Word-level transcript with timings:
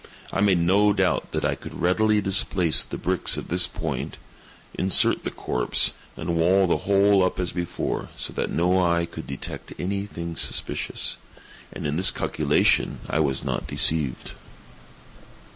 I 0.33 0.41
made 0.41 0.57
no 0.57 0.93
doubt 0.93 1.31
that 1.31 1.45
I 1.45 1.53
could 1.53 1.79
readily 1.79 2.21
displace 2.21 2.83
the 2.83 2.97
bricks 2.97 3.37
at 3.37 3.49
this 3.49 3.67
point, 3.67 4.17
insert 4.73 5.23
the 5.23 5.29
corpse, 5.29 5.93
and 6.17 6.35
wall 6.35 6.65
the 6.65 6.77
whole 6.89 7.23
up 7.23 7.39
as 7.39 7.51
before, 7.51 8.09
so 8.17 8.33
that 8.33 8.49
no 8.49 8.83
eye 8.83 9.05
could 9.05 9.27
detect 9.27 9.73
any 9.77 10.07
thing 10.07 10.35
suspicious. 10.37 11.17
And 11.71 11.85
in 11.85 11.97
this 11.97 12.09
calculation 12.09 13.01
I 13.11 13.19
was 13.19 13.43
not 13.43 13.67
deceived. 13.67 14.31